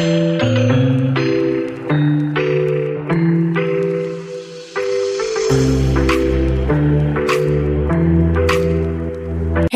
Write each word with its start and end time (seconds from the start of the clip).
Música 0.00 0.49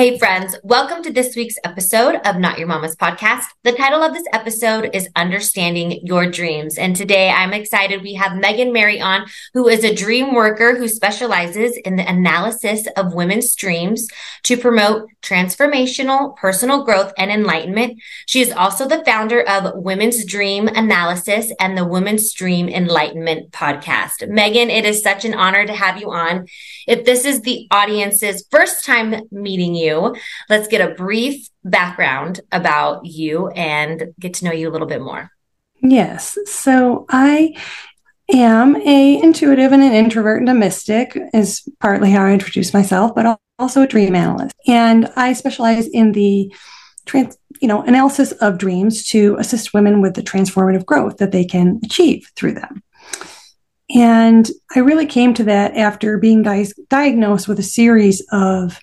Hey, 0.05 0.19
friends, 0.19 0.55
welcome 0.63 1.03
to 1.05 1.11
this 1.11 1.35
week's 1.35 1.55
episode 1.65 2.17
of 2.27 2.37
Not 2.37 2.59
Your 2.59 2.69
Momma's 2.69 2.95
Podcast. 2.95 3.45
The 3.63 3.73
title 3.73 4.03
of 4.03 4.13
this 4.13 4.27
episode 4.35 4.91
is 4.93 5.09
Understanding 5.17 6.07
Your 6.07 6.31
Dreams. 6.31 6.77
And 6.77 6.95
today 6.95 7.31
I'm 7.31 7.55
excited 7.55 8.03
we 8.03 8.13
have 8.13 8.37
Megan 8.37 8.71
Mary 8.71 9.01
on, 9.01 9.25
who 9.55 9.67
is 9.67 9.83
a 9.83 9.95
dream 9.95 10.35
worker 10.35 10.77
who 10.77 10.89
specializes 10.89 11.79
in 11.87 11.97
the 11.97 12.07
analysis 12.07 12.87
of 12.99 13.15
women's 13.15 13.55
dreams 13.55 14.07
to 14.43 14.59
promote 14.59 15.09
transformational 15.23 16.37
personal 16.37 16.85
growth 16.85 17.15
and 17.17 17.31
enlightenment. 17.31 17.99
She 18.27 18.43
is 18.43 18.53
also 18.53 18.87
the 18.87 19.03
founder 19.07 19.41
of 19.49 19.73
Women's 19.75 20.27
Dream 20.27 20.69
Analysis 20.69 21.51
and 21.59 21.79
the 21.79 21.87
Women's 21.87 22.31
Dream 22.35 22.69
Enlightenment 22.69 23.53
podcast. 23.53 24.29
Megan, 24.29 24.69
it 24.69 24.85
is 24.85 25.03
such 25.03 25.25
an 25.25 25.33
honor 25.33 25.67
to 25.67 25.73
have 25.73 25.99
you 25.99 26.11
on. 26.11 26.47
If 26.87 27.07
this 27.07 27.25
is 27.25 27.41
the 27.41 27.67
audience's 27.71 28.47
first 28.51 28.85
time 28.85 29.23
meeting 29.31 29.75
you, 29.75 29.94
let's 30.49 30.69
get 30.69 30.81
a 30.81 30.95
brief 30.95 31.49
background 31.65 32.41
about 32.53 33.07
you 33.07 33.49
and 33.49 34.15
get 34.19 34.35
to 34.35 34.45
know 34.45 34.53
you 34.53 34.69
a 34.69 34.73
little 34.73 34.87
bit 34.89 35.01
more. 35.01 35.31
Yes. 35.81 36.39
So 36.47 37.07
I 37.11 37.55
am 38.33 38.77
a 38.77 39.23
intuitive 39.23 39.73
and 39.73 39.83
an 39.83 39.93
introvert 39.93 40.41
and 40.41 40.49
a 40.49 40.55
mystic 40.55 41.17
is 41.33 41.63
partly 41.81 42.11
how 42.11 42.25
I 42.25 42.33
introduce 42.33 42.73
myself, 42.73 43.15
but 43.15 43.39
also 43.59 43.83
a 43.83 43.87
dream 43.87 44.15
analyst. 44.15 44.55
And 44.67 45.11
I 45.17 45.35
specialize 45.35 45.87
in 45.87 46.13
the 46.13 46.53
trans, 47.07 47.37
you 47.61 47.69
know, 47.69 47.83
analysis 47.83 48.33
of 48.33 48.59
dreams 48.59 49.07
to 49.09 49.37
assist 49.39 49.75
women 49.75 50.01
with 50.01 50.15
the 50.15 50.23
transformative 50.23 50.87
growth 50.87 51.19
that 51.19 51.33
they 51.33 51.45
can 51.45 51.81
achieve 51.85 52.31
through 52.35 52.55
them. 52.55 52.83
And 53.95 54.51
I 54.75 54.81
really 54.81 55.07
came 55.07 55.35
to 55.35 55.45
that 55.45 55.77
after 55.77 56.19
being 56.19 56.43
di- 56.43 56.73
diagnosed 56.89 57.47
with 57.47 57.59
a 57.59 57.65
series 57.65 58.27
of 58.33 58.81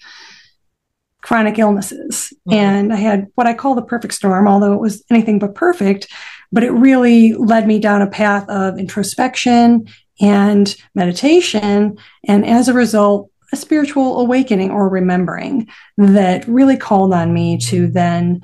chronic 1.21 1.57
illnesses. 1.59 2.33
Mm-hmm. 2.47 2.53
And 2.53 2.93
I 2.93 2.97
had 2.97 3.27
what 3.35 3.47
I 3.47 3.53
call 3.53 3.75
the 3.75 3.81
perfect 3.81 4.13
storm, 4.13 4.47
although 4.47 4.73
it 4.73 4.81
was 4.81 5.03
anything 5.09 5.39
but 5.39 5.55
perfect, 5.55 6.07
but 6.51 6.63
it 6.63 6.71
really 6.71 7.33
led 7.33 7.67
me 7.67 7.79
down 7.79 8.01
a 8.01 8.09
path 8.09 8.47
of 8.49 8.77
introspection 8.77 9.87
and 10.19 10.75
meditation. 10.95 11.97
And 12.27 12.45
as 12.45 12.67
a 12.67 12.73
result, 12.73 13.29
a 13.53 13.57
spiritual 13.57 14.19
awakening 14.19 14.71
or 14.71 14.87
remembering 14.87 15.67
that 15.97 16.47
really 16.47 16.77
called 16.77 17.13
on 17.13 17.33
me 17.33 17.57
to 17.57 17.87
then 17.87 18.41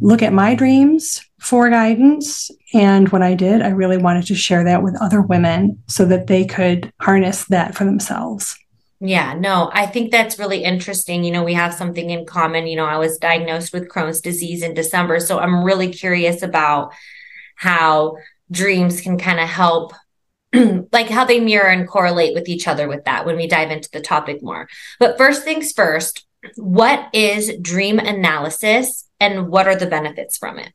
look 0.00 0.22
at 0.22 0.32
my 0.32 0.54
dreams 0.54 1.22
for 1.40 1.68
guidance. 1.68 2.50
And 2.74 3.08
when 3.10 3.22
I 3.22 3.34
did, 3.34 3.62
I 3.62 3.68
really 3.68 3.98
wanted 3.98 4.26
to 4.26 4.34
share 4.34 4.64
that 4.64 4.82
with 4.82 5.00
other 5.00 5.20
women 5.20 5.82
so 5.86 6.04
that 6.06 6.26
they 6.26 6.44
could 6.44 6.92
harness 7.00 7.44
that 7.46 7.74
for 7.74 7.84
themselves. 7.84 8.58
Yeah, 9.00 9.34
no, 9.34 9.70
I 9.72 9.86
think 9.86 10.10
that's 10.10 10.38
really 10.38 10.64
interesting. 10.64 11.22
You 11.22 11.30
know, 11.30 11.44
we 11.44 11.52
have 11.54 11.74
something 11.74 12.08
in 12.08 12.24
common. 12.24 12.66
You 12.66 12.76
know, 12.76 12.86
I 12.86 12.96
was 12.96 13.18
diagnosed 13.18 13.72
with 13.72 13.88
Crohn's 13.88 14.22
disease 14.22 14.62
in 14.62 14.72
December. 14.72 15.20
So 15.20 15.38
I'm 15.38 15.62
really 15.62 15.92
curious 15.92 16.42
about 16.42 16.94
how 17.56 18.16
dreams 18.50 19.02
can 19.02 19.18
kind 19.18 19.38
of 19.38 19.48
help, 19.48 19.92
like 20.92 21.08
how 21.10 21.26
they 21.26 21.40
mirror 21.40 21.68
and 21.68 21.86
correlate 21.86 22.34
with 22.34 22.48
each 22.48 22.66
other 22.66 22.88
with 22.88 23.04
that 23.04 23.26
when 23.26 23.36
we 23.36 23.46
dive 23.46 23.70
into 23.70 23.90
the 23.92 24.00
topic 24.00 24.42
more. 24.42 24.66
But 24.98 25.18
first 25.18 25.44
things 25.44 25.72
first, 25.72 26.26
what 26.56 27.08
is 27.12 27.52
dream 27.60 27.98
analysis 27.98 29.06
and 29.20 29.48
what 29.48 29.66
are 29.66 29.76
the 29.76 29.86
benefits 29.86 30.38
from 30.38 30.58
it? 30.58 30.72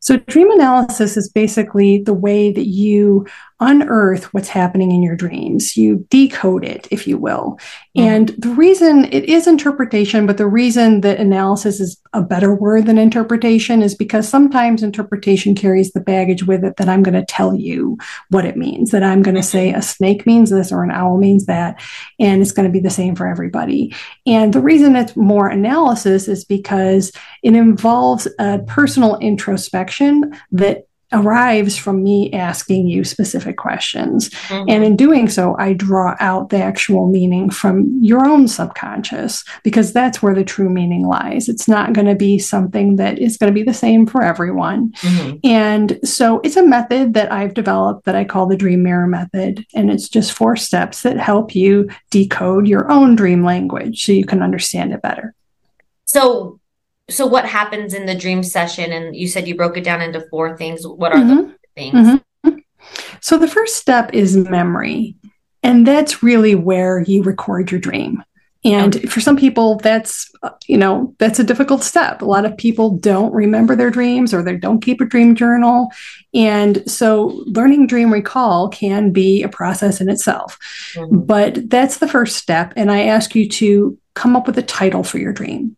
So, 0.00 0.16
dream 0.18 0.50
analysis 0.50 1.16
is 1.16 1.28
basically 1.28 2.02
the 2.02 2.14
way 2.14 2.52
that 2.52 2.66
you 2.66 3.26
unearth 3.58 4.24
what's 4.34 4.48
happening 4.48 4.90
in 4.90 5.02
your 5.02 5.16
dreams. 5.16 5.76
You 5.76 6.06
decode 6.10 6.62
it, 6.62 6.86
if 6.90 7.06
you 7.06 7.16
will. 7.16 7.58
Mm-hmm. 7.96 8.02
And 8.02 8.28
the 8.36 8.50
reason 8.50 9.06
it 9.06 9.24
is 9.24 9.46
interpretation, 9.46 10.26
but 10.26 10.36
the 10.36 10.46
reason 10.46 11.00
that 11.00 11.18
analysis 11.18 11.80
is 11.80 11.98
a 12.12 12.22
better 12.22 12.54
word 12.54 12.84
than 12.84 12.98
interpretation 12.98 13.82
is 13.82 13.94
because 13.94 14.28
sometimes 14.28 14.82
interpretation 14.82 15.54
carries 15.54 15.92
the 15.92 16.00
baggage 16.00 16.46
with 16.46 16.64
it 16.64 16.76
that 16.76 16.88
I'm 16.88 17.02
going 17.02 17.18
to 17.18 17.24
tell 17.24 17.54
you 17.54 17.96
what 18.28 18.44
it 18.44 18.58
means, 18.58 18.90
that 18.90 19.02
I'm 19.02 19.22
going 19.22 19.36
to 19.36 19.42
say 19.42 19.72
a 19.72 19.80
snake 19.80 20.26
means 20.26 20.50
this 20.50 20.70
or 20.70 20.84
an 20.84 20.90
owl 20.90 21.16
means 21.16 21.46
that, 21.46 21.80
and 22.20 22.42
it's 22.42 22.52
going 22.52 22.68
to 22.68 22.72
be 22.72 22.80
the 22.80 22.90
same 22.90 23.14
for 23.14 23.26
everybody. 23.26 23.94
And 24.26 24.52
the 24.52 24.60
reason 24.60 24.96
it's 24.96 25.16
more 25.16 25.48
analysis 25.48 26.28
is 26.28 26.44
because 26.44 27.10
it 27.42 27.54
involves 27.54 28.28
a 28.38 28.58
personal 28.66 29.16
introspection 29.18 29.85
that 30.52 30.86
arrives 31.12 31.76
from 31.76 32.02
me 32.02 32.32
asking 32.32 32.88
you 32.88 33.04
specific 33.04 33.56
questions. 33.56 34.28
Mm-hmm. 34.30 34.68
And 34.68 34.84
in 34.84 34.96
doing 34.96 35.28
so, 35.28 35.56
I 35.58 35.72
draw 35.72 36.16
out 36.18 36.50
the 36.50 36.58
actual 36.58 37.06
meaning 37.06 37.48
from 37.48 37.98
your 38.02 38.26
own 38.26 38.48
subconscious 38.48 39.44
because 39.62 39.92
that's 39.92 40.20
where 40.20 40.34
the 40.34 40.44
true 40.44 40.68
meaning 40.68 41.06
lies. 41.06 41.48
It's 41.48 41.68
not 41.68 41.92
going 41.92 42.08
to 42.08 42.16
be 42.16 42.38
something 42.38 42.96
that 42.96 43.18
is 43.20 43.36
going 43.36 43.52
to 43.52 43.54
be 43.54 43.62
the 43.62 43.72
same 43.72 44.06
for 44.06 44.22
everyone. 44.22 44.92
Mm-hmm. 44.94 45.36
And 45.44 45.98
so 46.02 46.40
it's 46.40 46.56
a 46.56 46.66
method 46.66 47.14
that 47.14 47.30
I've 47.30 47.54
developed 47.54 48.04
that 48.06 48.16
I 48.16 48.24
call 48.24 48.46
the 48.46 48.56
dream 48.56 48.82
mirror 48.82 49.06
method. 49.06 49.64
And 49.74 49.92
it's 49.92 50.08
just 50.08 50.32
four 50.32 50.56
steps 50.56 51.02
that 51.02 51.18
help 51.18 51.54
you 51.54 51.88
decode 52.10 52.66
your 52.66 52.90
own 52.90 53.14
dream 53.14 53.44
language 53.44 54.04
so 54.04 54.10
you 54.10 54.26
can 54.26 54.42
understand 54.42 54.92
it 54.92 55.02
better. 55.02 55.34
So 56.04 56.60
so 57.08 57.26
what 57.26 57.46
happens 57.46 57.94
in 57.94 58.06
the 58.06 58.14
dream 58.14 58.42
session? 58.42 58.92
And 58.92 59.14
you 59.14 59.28
said 59.28 59.46
you 59.46 59.56
broke 59.56 59.76
it 59.76 59.84
down 59.84 60.02
into 60.02 60.26
four 60.28 60.56
things. 60.56 60.86
What 60.86 61.12
are 61.12 61.18
mm-hmm. 61.18 61.48
the 61.48 61.56
things? 61.74 62.20
Mm-hmm. 62.44 62.58
so 63.20 63.38
the 63.38 63.48
first 63.48 63.76
step 63.76 64.12
is 64.12 64.36
memory. 64.36 65.16
And 65.62 65.86
that's 65.86 66.22
really 66.22 66.54
where 66.54 67.02
you 67.02 67.22
record 67.22 67.70
your 67.70 67.80
dream. 67.80 68.22
And 68.64 68.96
okay. 68.96 69.06
for 69.06 69.20
some 69.20 69.36
people 69.36 69.76
that's 69.76 70.28
you 70.66 70.76
know 70.76 71.14
that's 71.18 71.38
a 71.38 71.44
difficult 71.44 71.84
step. 71.84 72.20
A 72.20 72.24
lot 72.24 72.44
of 72.44 72.56
people 72.56 72.96
don't 72.98 73.32
remember 73.32 73.76
their 73.76 73.90
dreams 73.90 74.34
or 74.34 74.42
they 74.42 74.56
don't 74.56 74.82
keep 74.82 75.00
a 75.00 75.04
dream 75.04 75.36
journal. 75.36 75.88
And 76.34 76.88
so 76.90 77.42
learning 77.46 77.86
dream 77.86 78.12
recall 78.12 78.68
can 78.68 79.12
be 79.12 79.44
a 79.44 79.48
process 79.48 80.00
in 80.00 80.08
itself. 80.08 80.58
Mm-hmm. 80.94 81.18
but 81.20 81.70
that's 81.70 81.98
the 81.98 82.08
first 82.08 82.36
step. 82.36 82.72
And 82.76 82.90
i 82.90 83.04
ask 83.04 83.34
you 83.36 83.48
to 83.50 83.96
come 84.14 84.34
up 84.34 84.46
with 84.48 84.58
a 84.58 84.62
title 84.62 85.04
for 85.04 85.18
your 85.18 85.32
dream 85.32 85.76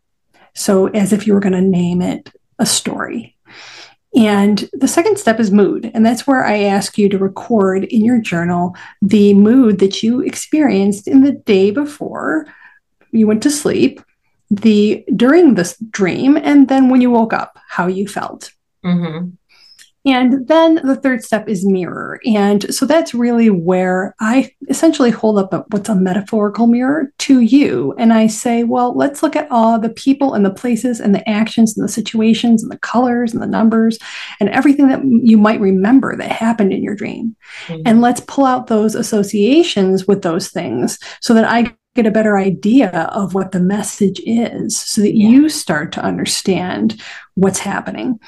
so, 0.54 0.86
as 0.88 1.12
if 1.12 1.26
you 1.26 1.34
were 1.34 1.40
going 1.40 1.52
to 1.52 1.60
name 1.60 2.02
it 2.02 2.30
a 2.58 2.66
story. 2.66 3.36
And 4.16 4.68
the 4.72 4.88
second 4.88 5.18
step 5.18 5.38
is 5.38 5.50
mood. 5.50 5.90
And 5.94 6.04
that's 6.04 6.26
where 6.26 6.44
I 6.44 6.60
ask 6.60 6.96
you 6.96 7.08
to 7.10 7.18
record 7.18 7.84
in 7.84 8.04
your 8.04 8.18
journal 8.18 8.74
the 9.02 9.34
mood 9.34 9.78
that 9.80 10.02
you 10.02 10.20
experienced 10.20 11.06
in 11.06 11.22
the 11.22 11.32
day 11.32 11.70
before 11.70 12.46
you 13.12 13.26
went 13.26 13.42
to 13.42 13.50
sleep, 13.50 14.00
the 14.50 15.04
during 15.14 15.54
this 15.54 15.76
dream, 15.90 16.36
and 16.36 16.68
then 16.68 16.88
when 16.88 17.00
you 17.00 17.10
woke 17.10 17.32
up, 17.32 17.58
how 17.68 17.86
you 17.86 18.08
felt. 18.08 18.52
Mm-hmm. 18.84 19.30
And 20.08 20.48
then 20.48 20.76
the 20.76 20.96
third 20.96 21.22
step 21.22 21.50
is 21.50 21.66
mirror. 21.66 22.18
And 22.24 22.74
so 22.74 22.86
that's 22.86 23.12
really 23.12 23.50
where 23.50 24.14
I 24.20 24.50
essentially 24.70 25.10
hold 25.10 25.38
up 25.38 25.52
a, 25.52 25.66
what's 25.68 25.90
a 25.90 25.94
metaphorical 25.94 26.66
mirror 26.66 27.12
to 27.18 27.40
you. 27.40 27.94
And 27.98 28.14
I 28.14 28.26
say, 28.26 28.64
well, 28.64 28.96
let's 28.96 29.22
look 29.22 29.36
at 29.36 29.50
all 29.50 29.78
the 29.78 29.90
people 29.90 30.32
and 30.32 30.46
the 30.46 30.50
places 30.50 30.98
and 30.98 31.14
the 31.14 31.28
actions 31.28 31.76
and 31.76 31.84
the 31.84 31.92
situations 31.92 32.62
and 32.62 32.72
the 32.72 32.78
colors 32.78 33.34
and 33.34 33.42
the 33.42 33.46
numbers 33.46 33.98
and 34.40 34.48
everything 34.48 34.88
that 34.88 35.04
you 35.04 35.36
might 35.36 35.60
remember 35.60 36.16
that 36.16 36.32
happened 36.32 36.72
in 36.72 36.82
your 36.82 36.94
dream. 36.94 37.36
Mm-hmm. 37.66 37.82
And 37.84 38.00
let's 38.00 38.20
pull 38.20 38.46
out 38.46 38.68
those 38.68 38.94
associations 38.94 40.08
with 40.08 40.22
those 40.22 40.48
things 40.48 40.98
so 41.20 41.34
that 41.34 41.44
I 41.44 41.76
get 41.94 42.06
a 42.06 42.10
better 42.10 42.38
idea 42.38 43.10
of 43.12 43.34
what 43.34 43.52
the 43.52 43.60
message 43.60 44.22
is 44.24 44.78
so 44.78 45.02
that 45.02 45.14
yeah. 45.14 45.28
you 45.28 45.48
start 45.50 45.92
to 45.92 46.02
understand 46.02 46.98
what's 47.34 47.58
happening. 47.58 48.18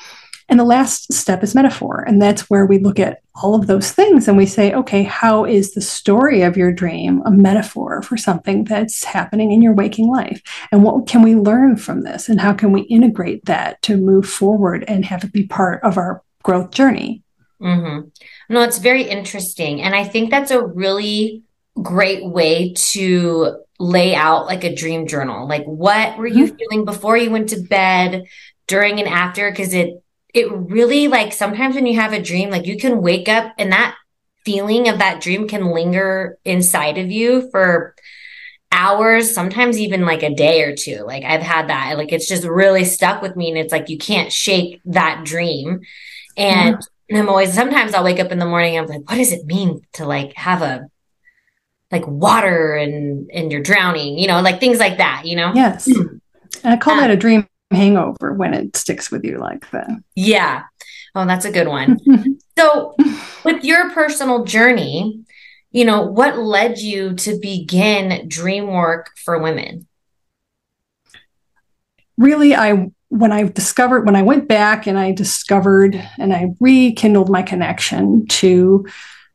And 0.51 0.59
the 0.59 0.65
last 0.65 1.13
step 1.13 1.45
is 1.45 1.55
metaphor. 1.55 2.05
And 2.07 2.21
that's 2.21 2.51
where 2.51 2.67
we 2.67 2.79
look 2.79 2.99
at 2.99 3.23
all 3.37 3.55
of 3.55 3.69
those 3.69 3.93
things 3.93 4.27
and 4.27 4.37
we 4.37 4.47
say, 4.47 4.75
okay, 4.75 5.05
how 5.05 5.45
is 5.45 5.73
the 5.73 5.81
story 5.81 6.43
of 6.43 6.57
your 6.57 6.73
dream 6.73 7.23
a 7.25 7.31
metaphor 7.31 8.03
for 8.03 8.17
something 8.17 8.65
that's 8.65 9.05
happening 9.05 9.53
in 9.53 9.63
your 9.63 9.75
waking 9.75 10.09
life? 10.09 10.43
And 10.73 10.83
what 10.83 11.07
can 11.07 11.23
we 11.23 11.37
learn 11.37 11.77
from 11.77 12.03
this? 12.03 12.29
And 12.29 12.41
how 12.41 12.53
can 12.53 12.73
we 12.73 12.83
integrate 12.83 13.45
that 13.45 13.81
to 13.83 13.97
move 13.97 14.29
forward 14.29 14.85
and 14.89 15.05
have 15.05 15.23
it 15.23 15.33
be 15.33 15.47
part 15.47 15.83
of 15.85 15.97
our 15.97 16.23
growth 16.43 16.73
journey? 16.73 17.23
Mm-hmm. 17.63 18.09
No, 18.53 18.63
it's 18.63 18.79
very 18.79 19.05
interesting. 19.05 19.83
And 19.83 19.95
I 19.95 20.05
think 20.05 20.31
that's 20.31 20.51
a 20.51 20.67
really 20.67 21.45
great 21.81 22.27
way 22.27 22.75
to 22.75 23.63
lay 23.79 24.15
out 24.15 24.47
like 24.47 24.65
a 24.65 24.75
dream 24.75 25.07
journal. 25.07 25.47
Like, 25.47 25.65
what 25.65 26.19
were 26.19 26.27
you 26.27 26.47
mm-hmm. 26.47 26.57
feeling 26.57 26.85
before 26.85 27.17
you 27.17 27.31
went 27.31 27.51
to 27.51 27.61
bed, 27.61 28.25
during 28.67 29.01
and 29.01 29.09
after? 29.09 29.51
Because 29.51 29.75
it 29.75 30.03
it 30.35 30.51
really 30.53 31.09
like 31.09 31.33
sometimes 31.33 31.75
when 31.75 31.87
you 31.87 31.99
have 31.99 32.13
a 32.13 32.23
dream, 32.23 32.51
like 32.51 32.67
you 32.67 32.77
can 32.77 33.03
wake 33.03 33.29
up 33.29 33.53
and 33.59 33.73
that 33.73 33.97
feeling 34.45 34.89
of 34.89 34.99
that 34.99 35.21
dream 35.21 35.49
can 35.49 35.73
linger 35.73 36.39
inside 36.45 36.99
of 36.99 37.11
you 37.11 37.51
for 37.51 37.95
hours, 38.73 39.35
sometimes 39.35 39.79
even 39.79 40.05
like 40.05 40.23
a 40.23 40.35
day 40.35 40.63
or 40.63 40.75
two. 40.75 41.03
Like 41.05 41.25
I've 41.25 41.43
had 41.43 41.69
that. 41.69 41.97
Like 41.99 42.13
it's 42.13 42.29
just 42.29 42.45
really 42.45 42.85
stuck 42.85 43.23
with 43.23 43.37
me. 43.37 43.49
And 43.49 43.59
it's 43.59 43.73
like 43.73 43.89
you 43.89 43.99
can't 43.99 44.33
shake 44.33 44.81
that 44.87 45.25
dream. 45.25 45.81
And 46.37 46.81
I'm 47.13 47.29
always 47.29 47.53
sometimes 47.53 47.95
I'll 47.95 48.05
wake 48.05 48.21
up 48.21 48.31
in 48.31 48.39
the 48.39 48.47
morning 48.47 48.77
and 48.77 48.85
I'm 48.85 48.91
like, 48.91 49.09
what 49.09 49.17
does 49.17 49.33
it 49.33 49.47
mean 49.47 49.81
to 49.95 50.07
like 50.07 50.35
have 50.35 50.63
a 50.63 50.89
like 51.91 52.07
water 52.07 52.77
and 52.77 53.29
and 53.33 53.51
you're 53.51 53.63
drowning, 53.63 54.19
you 54.19 54.29
know, 54.29 54.41
like 54.41 54.61
things 54.61 54.79
like 54.79 54.99
that, 54.99 55.23
you 55.27 55.37
know? 55.37 55.53
Yes. 55.55 55.89
And 55.89 56.21
I 56.63 56.77
call 56.77 56.95
um, 56.95 57.01
that 57.01 57.11
a 57.11 57.17
dream 57.17 57.49
hangover 57.71 58.35
when 58.35 58.55
it 58.55 58.77
sticks 58.77 59.11
with 59.11 59.25
you 59.25 59.39
like 59.39 59.71
that. 59.71 59.91
Yeah. 60.15 60.65
Oh, 61.15 61.27
that's 61.27 61.45
a 61.45 61.53
good 61.53 61.69
one. 61.69 61.99
so, 62.59 62.95
with 63.45 63.65
your 63.65 63.91
personal 63.91 64.45
journey, 64.45 65.25
you 65.73 65.85
know, 65.85 66.03
what 66.03 66.39
led 66.39 66.79
you 66.79 67.15
to 67.17 67.39
begin 67.39 68.29
dream 68.29 68.69
work 68.69 69.11
for 69.17 69.39
women? 69.39 69.87
Really, 72.17 72.55
I 72.55 72.91
when 73.09 73.33
I 73.33 73.45
discovered 73.45 74.07
when 74.07 74.15
I 74.15 74.23
went 74.23 74.47
back 74.47 74.87
and 74.87 74.99
I 74.99 75.13
discovered 75.13 76.01
and 76.19 76.33
I 76.33 76.55
rekindled 76.61 77.29
my 77.29 77.43
connection 77.43 78.27
to 78.29 78.87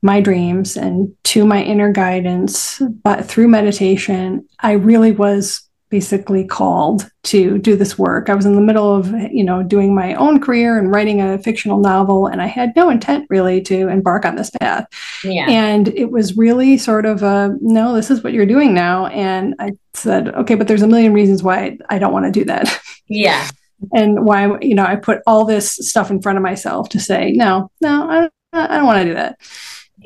my 0.01 0.21
dreams 0.21 0.77
and 0.77 1.13
to 1.25 1.45
my 1.45 1.63
inner 1.63 1.91
guidance, 1.91 2.79
but 3.03 3.25
through 3.25 3.47
meditation, 3.47 4.47
I 4.59 4.73
really 4.73 5.11
was 5.11 5.64
basically 5.89 6.43
called 6.43 7.09
to 7.23 7.57
do 7.57 7.75
this 7.75 7.97
work. 7.97 8.29
I 8.29 8.35
was 8.35 8.45
in 8.45 8.55
the 8.55 8.61
middle 8.61 8.95
of, 8.95 9.11
you 9.31 9.43
know, 9.43 9.63
doing 9.63 9.93
my 9.93 10.13
own 10.15 10.41
career 10.41 10.77
and 10.77 10.91
writing 10.91 11.21
a 11.21 11.37
fictional 11.37 11.79
novel, 11.79 12.27
and 12.27 12.41
I 12.41 12.47
had 12.47 12.75
no 12.75 12.89
intent 12.89 13.27
really 13.29 13.61
to 13.63 13.87
embark 13.87 14.25
on 14.25 14.35
this 14.35 14.49
path. 14.49 14.87
Yeah. 15.23 15.49
And 15.49 15.87
it 15.89 16.11
was 16.11 16.37
really 16.37 16.77
sort 16.77 17.05
of 17.05 17.23
a 17.23 17.55
no, 17.61 17.93
this 17.93 18.11
is 18.11 18.23
what 18.23 18.33
you're 18.33 18.45
doing 18.45 18.73
now. 18.73 19.07
And 19.07 19.55
I 19.59 19.73
said, 19.93 20.29
okay, 20.29 20.55
but 20.55 20.67
there's 20.67 20.81
a 20.81 20.87
million 20.87 21.13
reasons 21.13 21.43
why 21.43 21.77
I 21.89 21.99
don't 21.99 22.13
want 22.13 22.25
to 22.25 22.31
do 22.31 22.45
that. 22.45 22.79
Yeah. 23.07 23.47
and 23.93 24.25
why, 24.25 24.57
you 24.61 24.75
know, 24.75 24.85
I 24.85 24.95
put 24.95 25.21
all 25.27 25.45
this 25.45 25.75
stuff 25.75 26.09
in 26.09 26.21
front 26.21 26.37
of 26.37 26.43
myself 26.43 26.89
to 26.89 26.99
say, 26.99 27.31
no, 27.31 27.69
no, 27.81 28.09
I, 28.09 28.29
I 28.53 28.77
don't 28.77 28.85
want 28.85 28.99
to 28.99 29.05
do 29.05 29.13
that. 29.15 29.39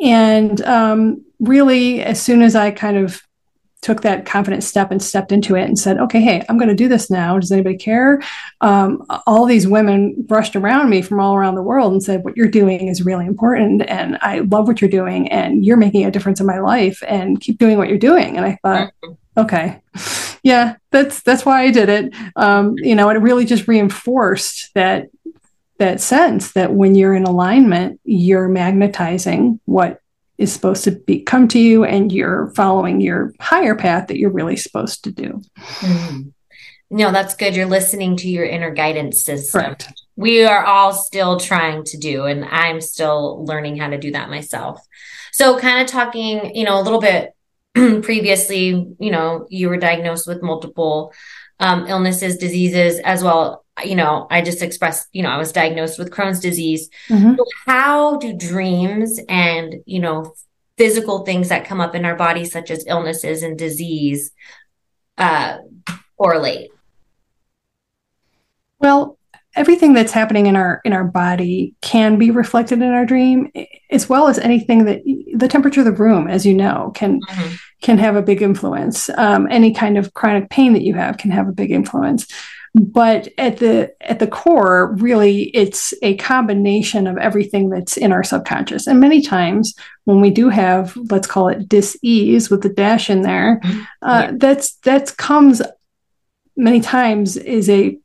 And 0.02 0.62
um, 0.62 1.26
really, 1.40 2.02
as 2.02 2.22
soon 2.22 2.42
as 2.42 2.56
I 2.56 2.72
kind 2.72 2.98
of 2.98 3.22
took 3.82 4.02
that 4.02 4.26
confident 4.26 4.64
step 4.64 4.92
and 4.92 5.02
stepped 5.02 5.32
into 5.32 5.56
it 5.56 5.64
and 5.64 5.80
said, 5.80 5.98
okay, 6.00 6.20
hey, 6.20 6.44
I'm 6.50 6.58
going 6.58 6.70
to 6.70 6.76
do 6.76 6.90
this 6.90 7.10
now. 7.10 7.40
Does 7.40 7.52
anybody 7.52 7.78
care? 7.78 8.22
Um, 8.60 9.06
all 9.26 9.46
these 9.46 9.68
women 9.68 10.22
brushed 10.24 10.56
around 10.56 10.90
me 10.90 11.02
from 11.02 11.20
all 11.20 11.36
around 11.36 11.56
the 11.56 11.64
world 11.64 11.94
and 11.94 12.04
said, 12.04 12.24
what 12.24 12.36
you're 12.36 12.48
doing 12.48 12.90
is 12.90 13.06
really 13.06 13.26
important. 13.26 13.84
And 13.88 14.18
I 14.22 14.40
love 14.40 14.68
what 14.68 14.82
you're 14.82 14.90
doing. 14.90 15.32
And 15.32 15.66
you're 15.66 15.78
making 15.78 16.06
a 16.06 16.12
difference 16.12 16.42
in 16.42 16.46
my 16.46 16.60
life 16.60 17.02
and 17.08 17.40
keep 17.40 17.58
doing 17.58 17.78
what 17.78 17.88
you're 17.88 17.98
doing. 17.98 18.36
And 18.36 18.46
I 18.46 18.60
thought, 18.62 18.92
mm-hmm. 19.02 19.40
okay, 19.40 19.82
yeah, 20.44 20.76
that's, 20.92 21.22
that's 21.22 21.46
why 21.46 21.62
I 21.62 21.72
did 21.72 21.88
it. 21.88 22.14
Um, 22.36 22.76
you 22.78 22.96
know, 22.96 23.10
it 23.10 23.16
really 23.16 23.46
just 23.46 23.68
reinforced 23.68 24.74
that, 24.74 25.08
that 25.78 26.02
sense 26.02 26.52
that 26.52 26.74
when 26.74 26.96
you're 26.96 27.16
in 27.16 27.24
alignment, 27.24 28.02
you're 28.04 28.50
magnetizing 28.50 29.62
what 29.64 30.02
is 30.40 30.54
supposed 30.54 30.86
to 30.86 30.92
be 30.92 31.20
come 31.22 31.48
to 31.50 31.60
you 31.60 31.84
and 31.84 32.12
you're 32.12 32.48
following 32.56 33.02
your 33.02 33.34
higher 33.42 33.76
path 33.76 34.08
that 34.08 34.18
you're 34.18 34.32
really 34.32 34.56
supposed 34.56 35.04
to 35.04 35.12
do. 35.12 35.42
Mm-hmm. 35.58 36.30
No, 36.92 37.12
that's 37.12 37.36
good. 37.36 37.56
You're 37.56 37.68
listening 37.68 38.16
to 38.18 38.30
your 38.30 38.46
inner 38.46 38.74
guidance 38.74 39.24
system. 39.24 39.62
Correct. 39.62 39.94
We 40.16 40.46
are 40.46 40.66
all 40.66 40.94
still 40.94 41.40
trying 41.40 41.84
to 41.86 41.98
do, 41.98 42.24
and 42.24 42.46
I'm 42.46 42.82
still 42.82 43.46
learning 43.46 43.78
how 43.78 43.90
to 43.90 43.98
do 43.98 44.12
that 44.12 44.30
myself. 44.30 44.82
So, 45.32 45.60
kind 45.60 45.82
of 45.82 45.88
talking, 45.88 46.56
you 46.56 46.64
know, 46.64 46.80
a 46.80 46.82
little 46.82 47.00
bit 47.00 47.34
previously, 48.04 48.70
you 49.00 49.12
know, 49.12 49.46
you 49.50 49.70
were 49.70 49.78
diagnosed 49.78 50.28
with 50.28 50.42
multiple 50.42 51.14
um, 51.60 51.86
illnesses, 51.88 52.38
diseases, 52.38 53.00
as 53.00 53.24
well 53.24 53.66
you 53.84 53.96
know, 53.96 54.28
I 54.30 54.42
just 54.42 54.62
expressed, 54.62 55.08
you 55.12 55.24
know, 55.24 55.30
I 55.30 55.38
was 55.38 55.52
diagnosed 55.52 56.00
with 56.00 56.12
Crohn's 56.12 56.40
disease. 56.40 56.90
Mm-hmm. 57.10 57.36
So 57.36 57.46
how 57.66 58.18
do 58.18 58.34
dreams 58.34 59.20
and, 59.28 59.76
you 59.86 60.00
know, 60.00 60.34
physical 60.78 61.26
things 61.26 61.50
that 61.50 61.66
come 61.66 61.82
up 61.82 61.96
in 61.96 62.06
our 62.06 62.16
body, 62.16 62.46
such 62.46 62.72
as 62.72 62.86
illnesses 62.88 63.44
and 63.44 63.58
disease, 63.58 64.32
uh, 65.18 65.58
correlate? 66.18 66.72
Well, 68.80 69.20
everything 69.56 69.94
that's 69.94 70.12
happening 70.12 70.46
in 70.46 70.56
our 70.56 70.80
in 70.86 70.94
our 70.94 71.04
body 71.04 71.76
can 71.82 72.18
be 72.18 72.32
reflected 72.32 72.82
in 72.82 72.92
our 72.92 73.06
dream 73.06 73.52
as 73.90 74.08
well 74.08 74.28
as 74.28 74.38
anything 74.40 74.86
that 74.86 75.02
the 75.36 75.48
temperature 75.48 75.82
of 75.82 75.86
the 75.86 75.92
room 75.92 76.28
as 76.28 76.46
you 76.46 76.54
know 76.54 76.92
can 76.96 77.20
mm-hmm. 77.20 77.56
can 77.82 77.98
have 77.98 78.16
a 78.16 78.22
big 78.22 78.42
influence 78.42 79.10
um, 79.18 79.48
any 79.50 79.74
kind 79.74 79.98
of 79.98 80.14
chronic 80.14 80.50
pain 80.50 80.74
that 80.74 80.84
you 80.84 80.94
have 80.94 81.18
can 81.18 81.32
have 81.32 81.48
a 81.48 81.52
big 81.52 81.72
influence 81.72 82.28
but 82.76 83.28
at 83.38 83.58
the 83.58 83.94
at 84.02 84.20
the 84.20 84.28
core 84.28 84.96
really 84.96 85.50
it's 85.56 85.94
a 86.02 86.16
combination 86.18 87.08
of 87.08 87.18
everything 87.18 87.70
that's 87.70 87.98
in 87.98 88.12
our 88.12 88.24
subconscious 88.24 88.88
and 88.88 89.00
many 89.00 89.22
times 89.22 89.74
when 90.06 90.22
we 90.22 90.30
do 90.30 90.50
have 90.50 90.96
let's 91.10 91.28
call 91.28 91.48
it 91.48 91.68
dis-ease 91.68 92.50
with 92.50 92.62
the 92.62 92.70
dash 92.70 93.10
in 93.10 93.22
there 93.22 93.60
mm-hmm. 93.64 93.82
uh, 94.02 94.22
yeah. 94.22 94.32
that's 94.36 94.76
that 94.78 95.16
comes 95.18 95.62
many 96.56 96.80
times 96.80 97.38
is 97.38 97.70
a 97.70 97.98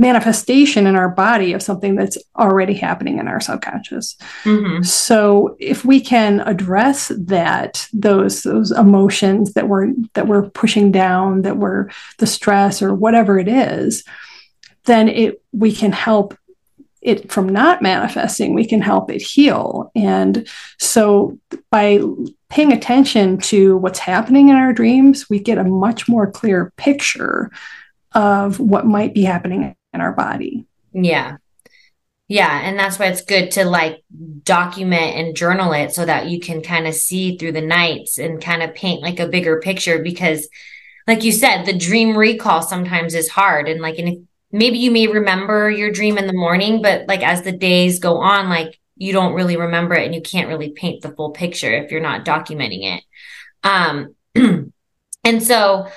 manifestation 0.00 0.86
in 0.86 0.96
our 0.96 1.10
body 1.10 1.52
of 1.52 1.62
something 1.62 1.94
that's 1.94 2.16
already 2.34 2.72
happening 2.72 3.18
in 3.18 3.28
our 3.28 3.38
subconscious. 3.38 4.16
Mm-hmm. 4.44 4.82
So 4.82 5.56
if 5.60 5.84
we 5.84 6.00
can 6.00 6.40
address 6.40 7.12
that, 7.16 7.86
those 7.92 8.42
those 8.42 8.72
emotions 8.72 9.52
that 9.52 9.68
we're 9.68 9.92
that 10.14 10.26
we're 10.26 10.48
pushing 10.48 10.90
down, 10.90 11.42
that 11.42 11.58
we're 11.58 11.90
the 12.16 12.26
stress 12.26 12.80
or 12.80 12.94
whatever 12.94 13.38
it 13.38 13.46
is, 13.46 14.02
then 14.86 15.08
it 15.08 15.42
we 15.52 15.70
can 15.70 15.92
help 15.92 16.34
it 17.02 17.30
from 17.30 17.48
not 17.48 17.82
manifesting, 17.82 18.54
we 18.54 18.66
can 18.66 18.80
help 18.80 19.10
it 19.10 19.22
heal. 19.22 19.90
And 19.94 20.48
so 20.78 21.38
by 21.70 22.00
paying 22.48 22.72
attention 22.72 23.38
to 23.38 23.76
what's 23.76 23.98
happening 23.98 24.48
in 24.48 24.56
our 24.56 24.72
dreams, 24.72 25.28
we 25.28 25.40
get 25.40 25.58
a 25.58 25.64
much 25.64 26.08
more 26.08 26.30
clear 26.30 26.72
picture 26.76 27.50
of 28.12 28.58
what 28.58 28.86
might 28.86 29.14
be 29.14 29.22
happening 29.22 29.74
in 29.92 30.00
our 30.00 30.12
body. 30.12 30.66
Yeah. 30.92 31.36
Yeah. 32.28 32.60
And 32.62 32.78
that's 32.78 32.98
why 32.98 33.06
it's 33.06 33.22
good 33.22 33.50
to 33.52 33.64
like 33.64 34.04
document 34.44 35.16
and 35.16 35.36
journal 35.36 35.72
it 35.72 35.92
so 35.92 36.04
that 36.04 36.28
you 36.28 36.40
can 36.40 36.62
kind 36.62 36.86
of 36.86 36.94
see 36.94 37.36
through 37.36 37.52
the 37.52 37.60
nights 37.60 38.18
and 38.18 38.40
kind 38.40 38.62
of 38.62 38.74
paint 38.74 39.02
like 39.02 39.18
a 39.18 39.26
bigger 39.26 39.60
picture 39.60 40.00
because, 40.00 40.48
like 41.08 41.24
you 41.24 41.32
said, 41.32 41.64
the 41.64 41.76
dream 41.76 42.16
recall 42.16 42.62
sometimes 42.62 43.14
is 43.14 43.28
hard. 43.28 43.68
And 43.68 43.80
like, 43.80 43.98
and 43.98 44.28
maybe 44.52 44.78
you 44.78 44.90
may 44.90 45.08
remember 45.08 45.70
your 45.70 45.90
dream 45.90 46.18
in 46.18 46.28
the 46.28 46.32
morning, 46.32 46.82
but 46.82 47.08
like 47.08 47.22
as 47.22 47.42
the 47.42 47.52
days 47.52 47.98
go 47.98 48.18
on, 48.18 48.48
like 48.48 48.78
you 48.96 49.12
don't 49.12 49.34
really 49.34 49.56
remember 49.56 49.94
it 49.94 50.04
and 50.04 50.14
you 50.14 50.20
can't 50.20 50.48
really 50.48 50.70
paint 50.70 51.02
the 51.02 51.10
full 51.10 51.30
picture 51.30 51.72
if 51.72 51.90
you're 51.90 52.00
not 52.00 52.24
documenting 52.24 52.96
it. 52.96 53.04
Um, 53.64 54.14
and 55.24 55.42
so 55.42 55.88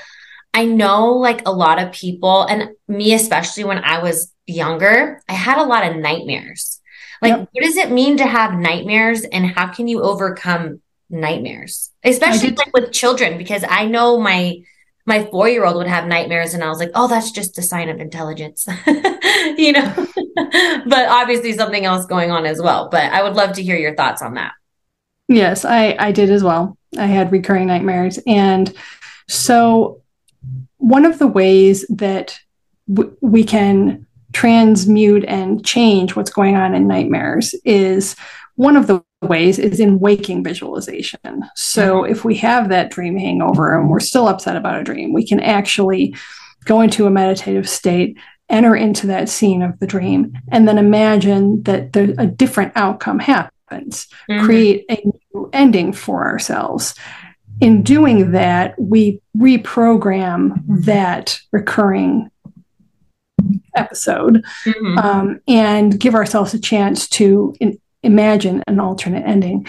I 0.53 0.65
know 0.65 1.13
like 1.13 1.47
a 1.47 1.51
lot 1.51 1.81
of 1.81 1.91
people, 1.91 2.43
and 2.43 2.69
me 2.87 3.13
especially 3.13 3.63
when 3.63 3.79
I 3.79 4.01
was 4.01 4.31
younger, 4.45 5.21
I 5.27 5.33
had 5.33 5.57
a 5.57 5.65
lot 5.65 5.89
of 5.89 5.97
nightmares. 5.97 6.79
Like, 7.21 7.31
yep. 7.31 7.49
what 7.51 7.63
does 7.63 7.77
it 7.77 7.91
mean 7.91 8.17
to 8.17 8.27
have 8.27 8.53
nightmares, 8.53 9.23
and 9.23 9.45
how 9.45 9.67
can 9.67 9.87
you 9.87 10.01
overcome 10.03 10.81
nightmares, 11.09 11.91
especially 12.03 12.51
like 12.51 12.73
with 12.73 12.91
children? 12.91 13.37
Because 13.37 13.63
I 13.67 13.85
know 13.85 14.19
my 14.19 14.61
my 15.05 15.25
four 15.25 15.49
year 15.49 15.65
old 15.65 15.77
would 15.77 15.87
have 15.87 16.05
nightmares, 16.05 16.53
and 16.53 16.63
I 16.63 16.69
was 16.69 16.79
like, 16.79 16.91
oh, 16.93 17.07
that's 17.07 17.31
just 17.31 17.57
a 17.57 17.61
sign 17.61 17.89
of 17.89 17.99
intelligence, 17.99 18.67
you 19.57 19.71
know. 19.71 19.93
but 20.85 21.07
obviously, 21.09 21.53
something 21.53 21.85
else 21.85 22.05
going 22.05 22.29
on 22.29 22.45
as 22.45 22.61
well. 22.61 22.89
But 22.89 23.11
I 23.11 23.23
would 23.23 23.33
love 23.33 23.53
to 23.53 23.63
hear 23.63 23.77
your 23.77 23.95
thoughts 23.95 24.21
on 24.21 24.35
that. 24.35 24.51
Yes, 25.29 25.65
I 25.65 25.95
I 25.97 26.11
did 26.11 26.29
as 26.29 26.43
well. 26.43 26.77
I 26.97 27.07
had 27.07 27.31
recurring 27.31 27.67
nightmares, 27.67 28.19
and 28.27 28.71
so 29.27 30.02
one 30.83 31.05
of 31.05 31.17
the 31.17 31.27
ways 31.27 31.85
that 31.87 32.37
w- 32.93 33.15
we 33.21 33.45
can 33.45 34.05
transmute 34.33 35.23
and 35.25 35.65
change 35.65 36.13
what's 36.13 36.29
going 36.29 36.57
on 36.57 36.75
in 36.75 36.87
nightmares 36.87 37.55
is 37.63 38.17
one 38.55 38.75
of 38.75 38.87
the 38.87 39.01
ways 39.21 39.59
is 39.59 39.79
in 39.79 40.01
waking 40.01 40.43
visualization. 40.43 41.45
So 41.55 42.01
mm-hmm. 42.01 42.11
if 42.11 42.25
we 42.25 42.35
have 42.35 42.67
that 42.67 42.91
dream 42.91 43.17
hangover 43.17 43.79
and 43.79 43.89
we're 43.89 44.01
still 44.01 44.27
upset 44.27 44.57
about 44.57 44.81
a 44.81 44.83
dream, 44.83 45.13
we 45.13 45.25
can 45.25 45.39
actually 45.39 46.17
go 46.65 46.81
into 46.81 47.05
a 47.05 47.09
meditative 47.11 47.69
state, 47.69 48.17
enter 48.49 48.75
into 48.75 49.07
that 49.07 49.29
scene 49.29 49.61
of 49.61 49.79
the 49.79 49.87
dream, 49.87 50.33
and 50.51 50.67
then 50.67 50.77
imagine 50.77 51.63
that 51.63 51.93
the, 51.93 52.13
a 52.17 52.27
different 52.27 52.73
outcome 52.75 53.19
happens, 53.19 54.07
mm-hmm. 54.29 54.45
create 54.45 54.85
a 54.89 55.01
new 55.33 55.49
ending 55.53 55.93
for 55.93 56.25
ourselves 56.25 56.93
in 57.61 57.83
doing 57.83 58.31
that, 58.31 58.79
we 58.79 59.21
reprogram 59.37 60.61
that 60.67 61.39
recurring 61.51 62.29
episode 63.75 64.43
mm-hmm. 64.65 64.97
um, 64.97 65.39
and 65.47 65.99
give 65.99 66.15
ourselves 66.15 66.53
a 66.53 66.59
chance 66.59 67.07
to 67.09 67.55
in, 67.59 67.79
imagine 68.03 68.63
an 68.67 68.79
alternate 68.79 69.25
ending. 69.25 69.65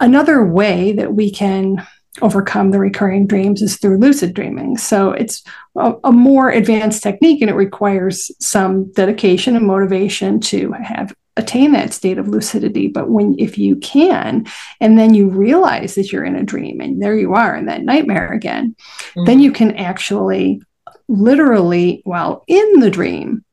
Another 0.00 0.44
way 0.44 0.92
that 0.92 1.14
we 1.14 1.30
can 1.30 1.86
overcome 2.20 2.70
the 2.70 2.78
recurring 2.78 3.26
dreams 3.26 3.62
is 3.62 3.76
through 3.76 3.98
lucid 3.98 4.34
dreaming. 4.34 4.76
So 4.76 5.12
it's 5.12 5.42
a, 5.76 5.94
a, 6.04 6.12
more 6.12 6.50
advanced 6.50 7.02
technique 7.02 7.40
and 7.40 7.50
it 7.50 7.54
requires 7.54 8.30
some 8.40 8.90
dedication 8.92 9.54
and 9.54 9.66
motivation 9.66 10.40
to 10.40 10.72
have 10.72 11.14
attain 11.38 11.72
that 11.72 11.94
state 11.94 12.18
of 12.18 12.28
lucidity. 12.28 12.88
But 12.88 13.08
when 13.08 13.38
if 13.38 13.56
you 13.56 13.76
can, 13.76 14.46
and 14.80 14.98
then 14.98 15.14
you 15.14 15.30
realize 15.30 15.94
that 15.94 16.12
you're 16.12 16.24
in 16.24 16.36
a 16.36 16.42
dream 16.42 16.80
and 16.80 17.00
there 17.00 17.16
you 17.16 17.34
are 17.34 17.56
in 17.56 17.66
that 17.66 17.84
nightmare 17.84 18.32
again, 18.32 18.76
mm-hmm. 18.78 19.24
then 19.24 19.40
you 19.40 19.52
can 19.52 19.76
actually 19.76 20.60
literally 21.08 22.02
while 22.04 22.44
in 22.46 22.80
the 22.80 22.90
dream 22.90 23.44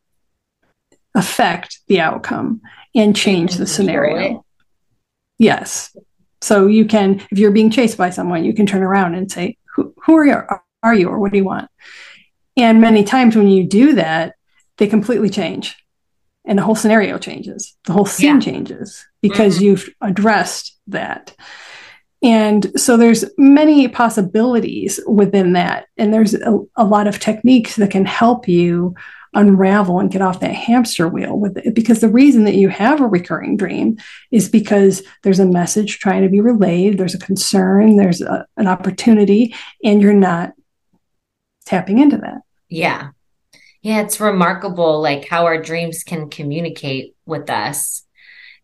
affect 1.15 1.80
the 1.88 2.01
outcome 2.01 2.62
and 2.94 3.15
change 3.15 3.56
the 3.56 3.68
scenario. 3.68 4.44
Yes. 5.38 5.96
So 6.42 6.68
you 6.68 6.86
can, 6.86 7.22
if 7.32 7.39
you're 7.39 7.51
being 7.51 7.72
chased 7.72 7.98
by 7.98 8.10
someone, 8.10 8.44
you 8.44 8.54
can 8.54 8.65
turn 8.65 8.84
around 8.84 9.15
and 9.15 9.32
say, 9.32 9.58
"Who, 9.75 9.94
who 10.04 10.15
are 10.18 10.25
you? 10.25 10.42
Are 10.84 10.94
you, 10.94 11.08
or 11.10 11.20
what 11.20 11.32
do 11.32 11.38
you 11.38 11.46
want?" 11.46 11.70
And 12.58 12.82
many 12.82 13.04
times 13.04 13.36
when 13.36 13.48
you 13.48 13.65
do 13.68 13.96
that, 13.96 14.36
they 14.77 14.88
completely 14.88 15.30
change, 15.30 15.75
and 16.45 16.57
the 16.57 16.63
whole 16.63 16.75
scenario 16.75 17.17
changes. 17.17 17.75
The 17.85 17.93
whole 17.93 18.05
scene 18.05 18.35
yeah. 18.35 18.39
changes 18.39 19.05
because 19.21 19.55
mm-hmm. 19.55 19.65
you've 19.65 19.89
addressed 20.01 20.77
that. 20.87 21.35
And 22.21 22.79
so 22.79 22.97
there's 22.97 23.25
many 23.37 23.87
possibilities 23.87 24.99
within 25.07 25.53
that, 25.53 25.87
and 25.97 26.13
there's 26.13 26.33
a, 26.33 26.59
a 26.75 26.83
lot 26.83 27.07
of 27.07 27.19
techniques 27.19 27.75
that 27.75 27.91
can 27.91 28.05
help 28.05 28.47
you 28.47 28.95
unravel 29.35 29.99
and 29.99 30.09
get 30.09 30.21
off 30.21 30.39
that 30.39 30.55
hamster 30.55 31.07
wheel 31.07 31.37
with 31.37 31.57
it 31.57 31.75
because 31.75 31.99
the 31.99 32.09
reason 32.09 32.45
that 32.45 32.55
you 32.55 32.69
have 32.69 33.01
a 33.01 33.07
recurring 33.07 33.57
dream 33.57 33.97
is 34.31 34.47
because 34.47 35.03
there's 35.23 35.39
a 35.39 35.45
message 35.45 35.99
trying 35.99 36.23
to 36.23 36.29
be 36.29 36.39
relayed 36.39 36.97
there's 36.97 37.13
a 37.13 37.19
concern 37.19 37.97
there's 37.97 38.21
a, 38.21 38.47
an 38.55 38.65
opportunity 38.65 39.53
and 39.83 40.01
you're 40.01 40.13
not 40.13 40.53
tapping 41.65 41.99
into 41.99 42.17
that 42.17 42.37
yeah 42.69 43.09
yeah 43.86 44.01
it's 44.01 44.20
remarkable 44.20 45.00
like 45.00 45.27
how 45.27 45.46
our 45.46 45.62
dreams 45.62 46.04
can 46.04 46.27
communicate 46.27 47.15
with 47.27 47.51
us. 47.51 48.04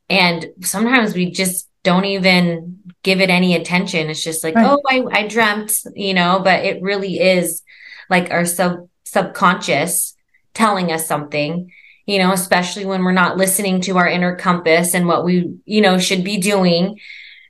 And 0.10 0.48
sometimes 0.62 1.13
we 1.13 1.30
just 1.30 1.70
don't 1.84 2.06
even 2.06 2.80
give 3.04 3.22
it 3.22 3.30
any 3.30 3.56
attention. 3.56 4.10
It's 4.10 4.24
just 4.24 4.44
like 4.44 4.56
right. 4.56 4.66
oh 4.66 4.82
I, 4.90 5.20
I 5.20 5.28
dreamt 5.28 5.74
you 5.96 6.16
know 6.16 6.42
but 6.44 6.66
it 6.66 6.82
really 6.82 7.20
is 7.20 7.62
like 8.10 8.32
our 8.32 8.46
sub 8.46 8.90
subconscious 9.06 10.16
telling 10.56 10.92
us 10.92 11.06
something 11.06 11.72
you 12.08 12.18
know 12.18 12.32
especially 12.32 12.86
when 12.86 13.04
we're 13.04 13.12
not 13.12 13.38
listening 13.38 13.82
to 13.82 13.98
our 13.98 14.08
inner 14.08 14.36
compass 14.36 14.96
and 14.96 15.08
what 15.08 15.24
we 15.24 15.56
you 15.66 15.82
know 15.82 16.00
should 16.00 16.24
be 16.24 16.38
doing 16.38 17.00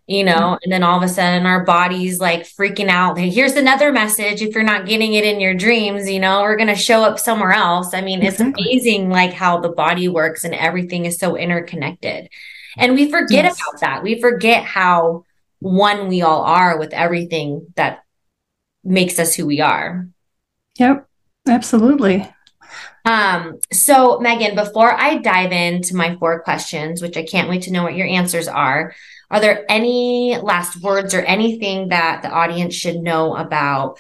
you 0.08 0.24
know 0.24 0.34
mm-hmm. 0.34 0.63
and 0.63 0.72
then 0.72 0.84
all 0.84 0.98
of 0.98 1.03
a 1.03 1.08
sudden 1.08 1.46
our 1.46 1.63
body's 1.63 2.20
like 2.20 2.43
freaking 2.43 2.89
out. 2.89 3.17
Here's 3.17 3.55
another 3.55 3.91
message. 3.91 4.41
If 4.41 4.55
you're 4.55 4.63
not 4.63 4.86
getting 4.86 5.13
it 5.13 5.24
in 5.24 5.39
your 5.39 5.53
dreams 5.53 6.10
you 6.10 6.20
know 6.20 6.41
we're 6.41 6.58
going 6.58 6.67
to 6.67 6.75
show 6.75 7.03
up 7.03 7.20
somewhere 7.20 7.51
else. 7.51 7.93
I 7.93 8.01
mean 8.01 8.22
it's 8.22 8.39
exactly. 8.39 8.63
amazing 8.63 9.10
like 9.10 9.34
how 9.34 9.60
the 9.60 9.70
body 9.70 10.08
works 10.08 10.43
and 10.43 10.53
everything 10.53 11.05
is 11.05 11.17
so 11.17 11.36
interconnected. 11.36 12.29
And 12.77 12.93
we 12.93 13.10
forget 13.10 13.46
yes. 13.46 13.60
about 13.60 13.81
that. 13.81 14.03
We 14.03 14.22
forget 14.22 14.63
how 14.63 15.25
one 15.60 16.08
we 16.08 16.22
all 16.22 16.43
are 16.43 16.79
with 16.79 16.93
everything 16.93 17.67
that 17.75 18.03
makes 18.84 19.20
us 19.20 19.36
who 19.36 19.46
we 19.46 19.62
are. 19.62 20.08
Yep. 20.77 21.08
Absolutely. 21.48 22.27
Um, 23.05 23.60
so 23.72 24.20
Megan, 24.20 24.55
before 24.55 24.91
I 24.91 25.17
dive 25.17 25.51
into 25.51 25.96
my 25.96 26.15
four 26.17 26.41
questions, 26.41 27.01
which 27.01 27.17
I 27.17 27.24
can't 27.24 27.50
wait 27.50 27.63
to 27.63 27.72
know 27.72 27.84
what 27.84 27.96
your 27.96 28.08
answers 28.08 28.48
are, 28.48 28.93
are 29.31 29.39
there 29.39 29.65
any 29.69 30.38
last 30.41 30.81
words 30.81 31.13
or 31.13 31.21
anything 31.21 31.88
that 31.88 32.21
the 32.21 32.29
audience 32.29 32.75
should 32.75 32.97
know 32.97 33.35
about 33.35 33.97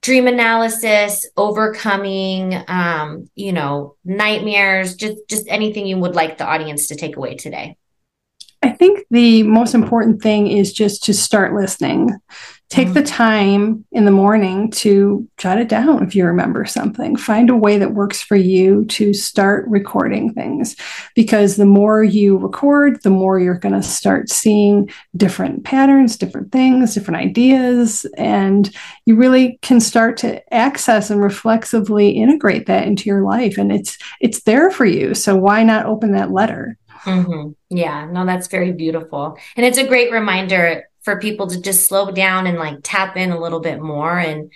dream 0.00 0.26
analysis, 0.26 1.28
overcoming, 1.36 2.60
um, 2.68 3.30
you 3.34 3.52
know, 3.52 3.96
nightmares, 4.04 4.96
just 4.96 5.18
just 5.28 5.46
anything 5.48 5.86
you 5.86 5.98
would 5.98 6.14
like 6.14 6.38
the 6.38 6.46
audience 6.46 6.88
to 6.88 6.96
take 6.96 7.16
away 7.16 7.36
today? 7.36 7.76
I 8.62 8.70
think 8.70 9.06
the 9.10 9.42
most 9.42 9.74
important 9.74 10.22
thing 10.22 10.46
is 10.46 10.72
just 10.72 11.04
to 11.04 11.14
start 11.14 11.52
listening. 11.52 12.10
Take 12.72 12.86
mm-hmm. 12.86 12.94
the 12.94 13.02
time 13.02 13.84
in 13.92 14.06
the 14.06 14.10
morning 14.10 14.70
to 14.70 15.28
jot 15.36 15.58
it 15.58 15.68
down 15.68 16.02
if 16.02 16.16
you 16.16 16.24
remember 16.24 16.64
something. 16.64 17.16
Find 17.16 17.50
a 17.50 17.54
way 17.54 17.76
that 17.76 17.92
works 17.92 18.22
for 18.22 18.34
you 18.34 18.86
to 18.86 19.12
start 19.12 19.68
recording 19.68 20.32
things 20.32 20.74
because 21.14 21.56
the 21.56 21.66
more 21.66 22.02
you 22.02 22.38
record, 22.38 23.02
the 23.02 23.10
more 23.10 23.38
you're 23.38 23.58
going 23.58 23.74
to 23.74 23.82
start 23.82 24.30
seeing 24.30 24.88
different 25.14 25.64
patterns, 25.64 26.16
different 26.16 26.50
things, 26.50 26.94
different 26.94 27.20
ideas, 27.20 28.06
and 28.16 28.74
you 29.04 29.16
really 29.16 29.58
can 29.60 29.78
start 29.78 30.16
to 30.16 30.54
access 30.54 31.10
and 31.10 31.22
reflexively 31.22 32.08
integrate 32.08 32.64
that 32.64 32.86
into 32.86 33.04
your 33.04 33.20
life 33.22 33.58
and 33.58 33.70
it's 33.70 33.98
it's 34.18 34.44
there 34.44 34.70
for 34.70 34.86
you. 34.86 35.14
So 35.14 35.36
why 35.36 35.62
not 35.62 35.84
open 35.84 36.12
that 36.12 36.30
letter? 36.30 36.78
Mm-hmm. 37.04 37.50
Yeah, 37.68 38.06
no, 38.10 38.24
that's 38.24 38.46
very 38.46 38.72
beautiful. 38.72 39.36
And 39.56 39.66
it's 39.66 39.76
a 39.76 39.86
great 39.86 40.10
reminder 40.10 40.88
for 41.02 41.18
people 41.18 41.48
to 41.48 41.60
just 41.60 41.86
slow 41.86 42.10
down 42.10 42.46
and 42.46 42.58
like 42.58 42.78
tap 42.82 43.16
in 43.16 43.30
a 43.30 43.40
little 43.40 43.60
bit 43.60 43.80
more. 43.80 44.18
And, 44.18 44.52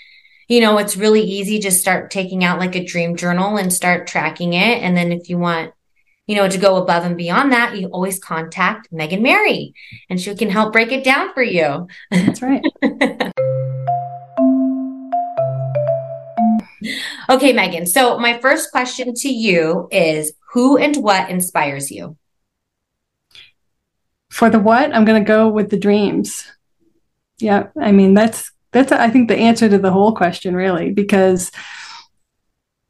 you 0.48 0.60
know, 0.60 0.78
it's 0.78 0.96
really 0.96 1.22
easy. 1.22 1.58
Just 1.58 1.80
start 1.80 2.10
taking 2.10 2.44
out 2.44 2.58
like 2.58 2.76
a 2.76 2.84
dream 2.84 3.16
journal 3.16 3.56
and 3.56 3.72
start 3.72 4.06
tracking 4.06 4.52
it. 4.52 4.82
And 4.82 4.96
then 4.96 5.12
if 5.12 5.28
you 5.28 5.38
want, 5.38 5.72
you 6.26 6.36
know, 6.36 6.48
to 6.48 6.58
go 6.58 6.76
above 6.76 7.04
and 7.04 7.16
beyond 7.16 7.52
that, 7.52 7.76
you 7.76 7.88
always 7.88 8.18
contact 8.18 8.88
Megan 8.92 9.22
Mary 9.22 9.74
and 10.08 10.20
she 10.20 10.34
can 10.34 10.50
help 10.50 10.72
break 10.72 10.92
it 10.92 11.04
down 11.04 11.32
for 11.34 11.42
you. 11.42 11.88
That's 12.10 12.42
right. 12.42 12.64
okay, 17.28 17.52
Megan. 17.52 17.86
So 17.86 18.18
my 18.18 18.38
first 18.38 18.70
question 18.70 19.14
to 19.14 19.28
you 19.28 19.88
is 19.90 20.32
who 20.52 20.76
and 20.76 20.96
what 20.96 21.30
inspires 21.30 21.90
you? 21.90 22.16
For 24.36 24.50
the 24.50 24.58
what, 24.58 24.94
I'm 24.94 25.06
going 25.06 25.24
to 25.24 25.26
go 25.26 25.48
with 25.48 25.70
the 25.70 25.78
dreams. 25.78 26.46
Yeah, 27.38 27.68
I 27.80 27.90
mean 27.90 28.12
that's 28.12 28.52
that's 28.70 28.92
I 28.92 29.08
think 29.08 29.28
the 29.28 29.36
answer 29.36 29.66
to 29.66 29.78
the 29.78 29.90
whole 29.90 30.14
question 30.14 30.54
really 30.54 30.90
because 30.90 31.50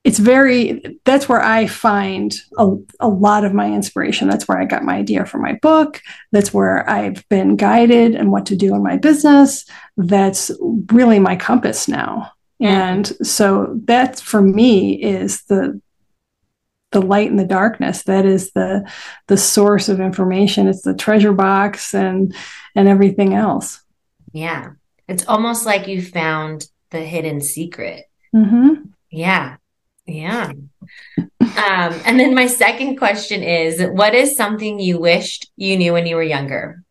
it's 0.03 0.19
very 0.19 0.99
that's 1.05 1.29
where 1.29 1.41
I 1.41 1.69
find 1.69 2.35
a, 2.59 2.75
a 2.99 3.07
lot 3.09 3.45
of 3.45 3.55
my 3.55 3.73
inspiration. 3.73 4.29
That's 4.29 4.49
where 4.49 4.59
I 4.59 4.65
got 4.65 4.83
my 4.83 4.97
idea 4.97 5.25
for 5.25 5.39
my 5.39 5.53
book. 5.63 6.01
That's 6.33 6.53
where 6.53 6.89
I've 6.91 7.25
been 7.29 7.55
guided 7.55 8.17
and 8.17 8.33
what 8.33 8.47
to 8.47 8.57
do 8.57 8.75
in 8.75 8.83
my 8.83 8.97
business. 8.97 9.67
That's 9.97 10.51
really 10.91 11.21
my 11.21 11.37
compass 11.37 11.87
now. 11.87 12.33
And 12.59 13.07
so 13.25 13.79
that 13.85 14.19
for 14.19 14.43
me 14.43 15.01
is 15.01 15.45
the 15.45 15.81
the 16.93 17.03
light 17.03 17.31
and 17.31 17.39
the 17.39 17.45
darkness. 17.45 18.05
That 18.05 18.25
is 18.25 18.53
the 18.53 18.91
the 19.27 19.37
source 19.37 19.89
of 19.89 20.01
information. 20.01 20.69
It's 20.69 20.83
the 20.83 20.95
treasure 20.95 21.33
box 21.33 21.95
and 21.95 22.35
and 22.75 22.89
everything 22.89 23.35
else. 23.35 23.83
Yeah. 24.33 24.73
It's 25.09 25.27
almost 25.27 25.67
like 25.67 25.89
you 25.89 26.03
found 26.03 26.69
the 26.91 27.01
hidden 27.01 27.41
secret. 27.41 28.05
Mm-hmm. 28.35 28.83
yeah. 29.11 29.57
Yeah. 30.07 30.53
Um, 31.19 32.01
and 32.05 32.21
then 32.21 32.35
my 32.35 32.47
second 32.47 32.97
question 32.97 33.43
is 33.43 33.83
what 33.83 34.15
is 34.15 34.37
something 34.37 34.79
you 34.79 35.01
wished 35.01 35.51
you 35.57 35.77
knew 35.77 35.93
when 35.93 36.07
you 36.07 36.17
were 36.17 36.23
younger? 36.23 36.85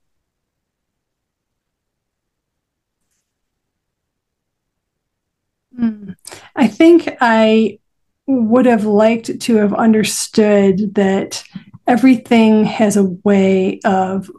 Hmm. 5.75 6.11
I 6.55 6.67
think 6.67 7.09
I 7.21 7.79
would 8.27 8.65
have 8.65 8.85
liked 8.85 9.39
to 9.39 9.55
have 9.57 9.73
understood 9.73 10.95
that 10.95 11.43
everything 11.87 12.65
has 12.65 12.97
a 12.97 13.03
way 13.23 13.79
of 13.85 14.29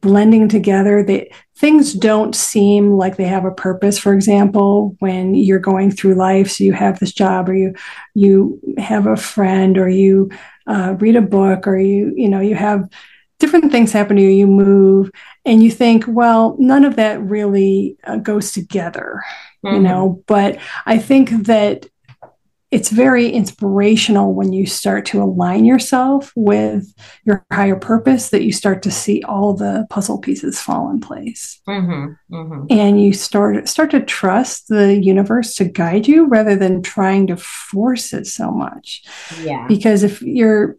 blending 0.00 0.48
together. 0.48 1.02
That 1.02 1.28
things 1.56 1.92
don't 1.92 2.34
seem 2.34 2.92
like 2.92 3.16
they 3.16 3.24
have 3.24 3.44
a 3.44 3.50
purpose. 3.50 3.98
For 3.98 4.14
example 4.14 4.96
when 5.00 5.34
you're 5.34 5.58
going 5.58 5.90
through 5.90 6.14
life 6.14 6.50
so 6.50 6.64
you 6.64 6.72
have 6.72 6.98
this 6.98 7.12
job 7.12 7.48
or 7.48 7.54
you 7.54 7.74
you 8.14 8.60
have 8.78 9.06
a 9.06 9.16
friend 9.16 9.76
or 9.76 9.88
you 9.88 10.30
uh, 10.68 10.94
read 10.98 11.16
a 11.16 11.22
book 11.22 11.66
or 11.66 11.78
you 11.78 12.12
you 12.16 12.28
know 12.28 12.40
you 12.40 12.54
have 12.54 12.88
different 13.38 13.72
things 13.72 13.92
happen 13.92 14.16
to 14.16 14.22
you 14.22 14.28
you 14.28 14.46
move 14.46 15.10
and 15.44 15.62
you 15.62 15.70
think 15.70 16.04
well 16.06 16.56
none 16.58 16.84
of 16.84 16.96
that 16.96 17.20
really 17.22 17.96
uh, 18.04 18.16
goes 18.16 18.52
together 18.52 19.22
mm-hmm. 19.64 19.76
you 19.76 19.82
know? 19.82 20.22
But 20.26 20.58
i 20.86 20.98
think 20.98 21.30
that 21.46 21.86
it's 22.70 22.90
very 22.90 23.30
inspirational 23.30 24.34
when 24.34 24.52
you 24.52 24.66
start 24.66 25.06
to 25.06 25.22
align 25.22 25.64
yourself 25.64 26.32
with 26.36 26.92
your 27.24 27.44
higher 27.50 27.76
purpose 27.76 28.28
that 28.28 28.42
you 28.42 28.52
start 28.52 28.82
to 28.82 28.90
see 28.90 29.22
all 29.22 29.54
the 29.54 29.86
puzzle 29.88 30.18
pieces 30.18 30.60
fall 30.60 30.90
in 30.90 31.00
place. 31.00 31.60
Mm-hmm, 31.66 32.34
mm-hmm. 32.34 32.66
and 32.70 33.02
you 33.02 33.14
start 33.14 33.68
start 33.68 33.90
to 33.92 34.00
trust 34.00 34.68
the 34.68 35.00
universe 35.02 35.54
to 35.54 35.64
guide 35.64 36.06
you 36.06 36.26
rather 36.26 36.56
than 36.56 36.82
trying 36.82 37.26
to 37.28 37.36
force 37.36 38.12
it 38.12 38.26
so 38.26 38.50
much. 38.50 39.02
Yeah. 39.42 39.66
Because 39.66 40.02
if 40.02 40.20
you're 40.20 40.76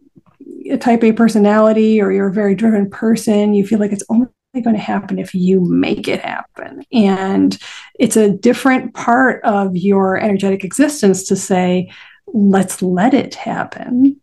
a 0.70 0.78
type 0.78 1.02
a 1.02 1.12
personality 1.12 2.00
or 2.00 2.12
you're 2.12 2.28
a 2.28 2.32
very 2.32 2.54
driven 2.54 2.88
person 2.88 3.54
you 3.54 3.66
feel 3.66 3.78
like 3.78 3.92
it's 3.92 4.04
only 4.08 4.26
going 4.54 4.74
to 4.74 4.82
happen 4.82 5.18
if 5.18 5.34
you 5.34 5.60
make 5.60 6.08
it 6.08 6.20
happen. 6.20 6.84
And 6.92 7.56
it's 7.98 8.16
a 8.16 8.30
different 8.30 8.94
part 8.94 9.42
of 9.44 9.76
your 9.76 10.18
energetic 10.18 10.64
existence 10.64 11.24
to 11.24 11.36
say, 11.36 11.90
let's 12.26 12.82
let 12.82 13.14
it 13.14 13.36
happen. 13.36 14.20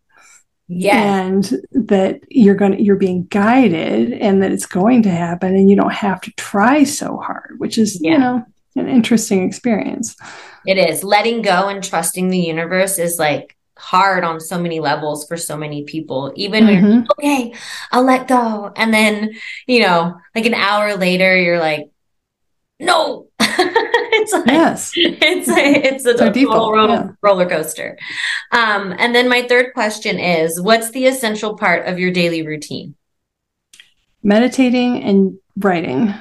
Yeah. 0.67 0.97
And 0.97 1.49
that 1.71 2.19
you're 2.29 2.55
going 2.55 2.73
to, 2.73 2.83
you're 2.83 2.97
being 2.97 3.25
guided 3.27 4.11
and 4.13 4.43
that 4.43 4.51
it's 4.51 4.65
going 4.65 5.03
to 5.03 5.09
happen 5.09 5.55
and 5.55 5.69
you 5.69 5.77
don't 5.77 5.93
have 5.93 6.19
to 6.21 6.31
try 6.31 6.83
so 6.83 7.17
hard, 7.17 7.55
which 7.57 7.77
is, 7.77 8.01
yeah. 8.01 8.11
you 8.11 8.17
know, 8.17 8.45
an 8.75 8.89
interesting 8.89 9.47
experience. 9.47 10.15
It 10.65 10.77
is. 10.77 11.03
Letting 11.05 11.41
go 11.41 11.69
and 11.69 11.81
trusting 11.81 12.27
the 12.27 12.39
universe 12.39 12.99
is 12.99 13.17
like 13.17 13.56
hard 13.77 14.23
on 14.23 14.39
so 14.39 14.59
many 14.59 14.79
levels 14.79 15.27
for 15.27 15.37
so 15.37 15.57
many 15.57 15.83
people. 15.83 16.31
Even 16.35 16.65
mm-hmm. 16.65 16.83
when 16.83 16.93
you're 16.93 17.05
okay, 17.19 17.53
I'll 17.91 18.03
let 18.03 18.27
go. 18.27 18.71
And 18.75 18.93
then, 18.93 19.33
you 19.67 19.81
know, 19.81 20.17
like 20.35 20.45
an 20.45 20.53
hour 20.53 20.95
later, 20.95 21.39
you're 21.39 21.59
like, 21.59 21.89
no. 22.79 23.27
it's 23.39 24.33
like 24.33 24.47
yes. 24.47 24.91
it's 24.95 25.49
a 25.49 25.93
it's 25.93 26.05
a, 26.05 26.31
default, 26.31 26.73
roller, 26.73 26.89
yeah. 26.89 27.07
roller 27.21 27.49
coaster. 27.49 27.97
Um, 28.51 28.93
and 28.97 29.15
then 29.15 29.29
my 29.29 29.47
third 29.47 29.73
question 29.73 30.19
is 30.19 30.61
what's 30.61 30.91
the 30.91 31.07
essential 31.07 31.55
part 31.55 31.87
of 31.87 31.99
your 31.99 32.11
daily 32.11 32.45
routine? 32.45 32.95
Meditating 34.23 35.03
and 35.03 35.37
writing. 35.57 36.13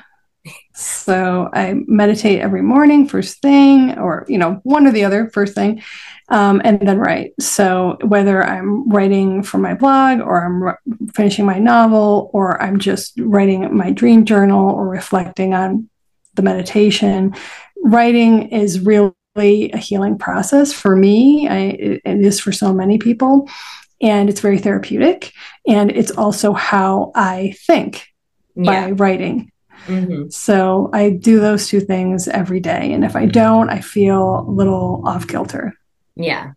So 0.78 1.49
I 1.54 1.75
meditate 1.87 2.40
every 2.40 2.61
morning, 2.61 3.09
first 3.09 3.40
thing, 3.40 3.99
or 3.99 4.26
you 4.28 4.37
know, 4.37 4.61
one 4.62 4.87
or 4.87 4.92
the 4.92 5.04
other, 5.04 5.30
first 5.30 5.54
thing, 5.54 5.83
um, 6.28 6.61
and 6.64 6.78
then 6.87 6.99
write. 6.99 7.33
So 7.40 7.97
whether 8.02 8.45
I'm 8.45 8.87
writing 8.90 9.42
for 9.42 9.56
my 9.56 9.73
blog, 9.73 10.21
or 10.21 10.45
I'm 10.45 10.62
re- 10.62 10.75
finishing 11.14 11.47
my 11.47 11.59
novel, 11.59 12.30
or 12.35 12.61
I'm 12.61 12.78
just 12.78 13.14
writing 13.18 13.75
my 13.75 13.90
dream 13.90 14.26
journal, 14.26 14.68
or 14.68 14.87
reflecting 14.87 15.54
on 15.54 15.88
the 16.35 16.42
meditation, 16.42 17.35
writing 17.83 18.49
is 18.49 18.80
really 18.80 19.73
a 19.73 19.78
healing 19.78 20.18
process 20.18 20.75
for 20.75 20.95
me. 20.95 21.49
I, 21.49 21.59
it 21.59 22.00
is 22.04 22.38
for 22.38 22.52
so 22.52 22.75
many 22.75 22.99
people, 22.99 23.49
and 24.02 24.28
it's 24.28 24.40
very 24.40 24.59
therapeutic. 24.59 25.33
And 25.66 25.90
it's 25.90 26.11
also 26.11 26.52
how 26.52 27.12
I 27.14 27.54
think 27.66 28.06
yeah. 28.54 28.88
by 28.88 28.90
writing. 28.90 29.50
Mm-hmm. 29.87 30.30
So 30.30 30.90
I 30.92 31.11
do 31.11 31.40
those 31.40 31.68
two 31.68 31.80
things 31.80 32.28
every 32.28 32.61
day. 32.61 32.92
And 32.92 33.04
if 33.04 33.16
I 33.16 33.26
don't, 33.26 33.68
I 33.71 33.80
feel 33.80 34.40
a 34.40 34.50
little 34.50 35.02
off 35.04 35.26
kilter. 35.28 35.75
Yeah. 36.16 36.52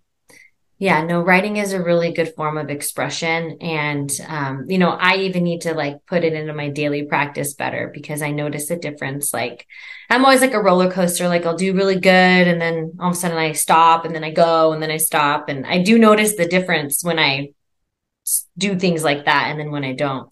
Yeah, 0.81 1.03
no, 1.03 1.21
writing 1.21 1.57
is 1.57 1.73
a 1.73 1.83
really 1.83 2.13
good 2.13 2.33
form 2.35 2.57
of 2.57 2.69
expression. 2.69 3.57
And, 3.59 4.09
um, 4.29 4.63
you 4.69 4.77
know, 4.77 4.91
I 4.91 5.17
even 5.17 5.43
need 5.43 5.61
to 5.61 5.73
like 5.73 6.05
put 6.05 6.23
it 6.23 6.31
into 6.31 6.53
my 6.53 6.69
daily 6.69 7.03
practice 7.03 7.53
better 7.53 7.91
because 7.93 8.21
I 8.21 8.31
notice 8.31 8.71
a 8.71 8.77
difference. 8.77 9.33
Like, 9.33 9.67
I'm 10.09 10.23
always 10.23 10.39
like 10.39 10.53
a 10.53 10.61
roller 10.61 10.89
coaster. 10.89 11.27
Like, 11.27 11.45
I'll 11.45 11.57
do 11.57 11.75
really 11.75 11.99
good. 11.99 12.09
And 12.47 12.61
then 12.61 12.93
all 12.97 13.09
of 13.09 13.17
a 13.17 13.19
sudden 13.19 13.37
I 13.37 13.51
stop 13.51 14.05
and 14.05 14.15
then 14.15 14.23
I 14.23 14.31
go 14.31 14.71
and 14.71 14.81
then 14.81 14.89
I 14.89 14.97
stop. 14.97 15.49
And 15.49 15.65
I 15.65 15.83
do 15.83 15.99
notice 15.99 16.37
the 16.37 16.47
difference 16.47 17.03
when 17.03 17.19
I 17.19 17.49
do 18.57 18.77
things 18.77 19.03
like 19.03 19.25
that 19.25 19.47
and 19.49 19.59
then 19.59 19.71
when 19.71 19.83
I 19.83 19.93
don't. 19.93 20.29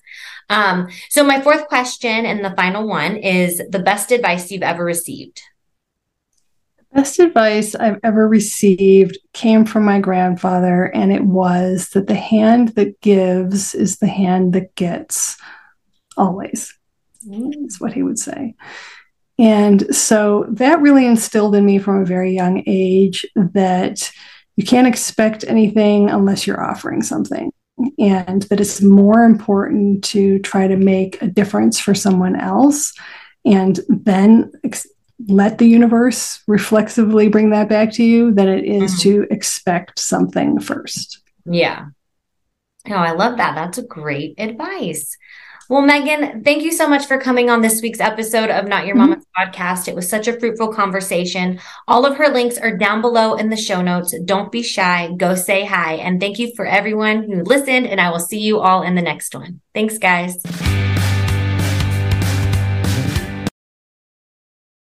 Um, 0.50 0.88
so 1.10 1.24
my 1.24 1.42
fourth 1.42 1.68
question 1.68 2.26
and 2.26 2.44
the 2.44 2.56
final 2.56 2.88
one 2.88 3.18
is 3.18 3.62
the 3.70 3.80
best 3.80 4.12
advice 4.12 4.52
you've 4.52 4.64
ever 4.64 4.84
received. 4.84 5.42
The 6.78 7.02
best 7.02 7.20
advice 7.20 7.76
I've 7.76 8.00
ever 8.04 8.28
received 8.28 9.18
came 9.34 9.66
from 9.66 9.84
my 9.84 10.00
grandfather, 10.00 10.86
and 10.86 11.12
it 11.12 11.24
was 11.24 11.90
that 11.90 12.08
the 12.08 12.16
hand 12.16 12.70
that 12.70 13.02
gives 13.02 13.76
is 13.76 13.98
the 13.98 14.08
hand 14.08 14.54
that 14.54 14.74
gets 14.76 15.38
always. 16.16 16.74
That's 17.26 17.82
what 17.82 17.94
he 17.94 18.04
would 18.04 18.18
say. 18.18 18.56
And 19.38 19.94
so 19.96 20.46
that 20.50 20.82
really 20.82 21.06
instilled 21.06 21.56
in 21.56 21.66
me 21.66 21.78
from 21.78 22.02
a 22.02 22.06
very 22.06 22.34
young 22.34 22.64
age 22.66 23.26
that 23.36 24.12
you 24.56 24.64
can't 24.64 24.88
expect 24.88 25.44
anything 25.46 26.10
unless 26.10 26.48
you're 26.48 26.64
offering 26.64 27.04
something 27.04 27.52
and 28.00 28.44
that 28.44 28.60
it's 28.60 28.82
more 28.82 29.24
important 29.24 30.04
to 30.04 30.40
try 30.40 30.68
to 30.68 30.78
make 30.78 31.22
a 31.22 31.28
difference 31.28 31.80
for 31.80 31.94
someone 31.94 32.36
else 32.36 32.94
and 33.46 33.80
then 33.88 34.52
ex- 34.64 34.88
let 35.28 35.58
the 35.58 35.68
universe 35.68 36.42
reflexively 36.48 37.28
bring 37.28 37.50
that 37.50 37.70
back 37.70 37.92
to 37.94 38.04
you 38.04 38.34
than 38.34 38.48
it 38.48 38.66
is 38.66 38.94
mm-hmm. 38.94 39.02
to 39.02 39.28
expect 39.32 40.00
something 40.00 40.60
first. 40.60 41.22
Yeah. 41.46 41.88
Oh, 42.88 42.94
I 42.94 43.12
love 43.12 43.38
that. 43.38 43.56
That's 43.56 43.78
a 43.78 43.84
great 43.84 44.36
advice. 44.38 45.18
Well, 45.70 45.82
Megan, 45.82 46.44
thank 46.44 46.64
you 46.64 46.72
so 46.72 46.88
much 46.88 47.08
for 47.08 47.20
coming 47.20 47.50
on 47.50 47.62
this 47.62 47.82
week's 47.82 48.00
episode 48.00 48.50
of 48.50 48.68
Not 48.68 48.86
Your 48.86 48.96
mm-hmm. 48.96 49.10
Momma's 49.10 49.26
mm-hmm. 49.26 49.52
podcast. 49.52 49.90
It 49.90 49.96
was 49.96 50.08
such 50.08 50.30
a 50.30 50.40
fruitful 50.40 50.74
conversation. 50.74 51.60
All 51.90 52.06
of 52.06 52.16
her 52.16 52.30
links 52.30 52.58
are 52.58 52.78
down 52.78 53.02
below 53.02 53.36
in 53.36 53.50
the 53.50 53.58
show 53.58 53.82
notes. 53.82 54.18
Don't 54.24 54.50
be 54.50 54.64
shy. 54.64 55.12
Go 55.18 55.36
say 55.36 55.66
hi. 55.66 55.96
And 55.96 56.22
thank 56.22 56.40
you 56.40 56.54
for 56.56 56.66
everyone 56.66 57.24
who 57.24 57.44
listened. 57.44 57.88
And 57.88 58.00
I 58.00 58.10
will 58.12 58.20
see 58.20 58.40
you 58.40 58.60
all 58.60 58.82
in 58.82 58.96
the 58.96 59.02
next 59.02 59.36
one. 59.36 59.60
Thanks, 59.74 59.98
guys. 59.98 60.42